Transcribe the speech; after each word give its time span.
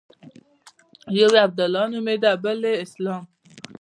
يو 1.17 1.29
يې 1.35 1.39
عبدالله 1.47 1.83
نومېده 1.93 2.31
بل 2.43 2.59
يې 2.69 2.73
اسلام. 2.85 3.23